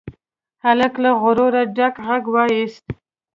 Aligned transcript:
هلک 0.63 0.93
له 1.03 1.11
غروره 1.21 1.63
ډک 1.75 1.95
غږ 2.07 2.23
واېست. 2.33 2.85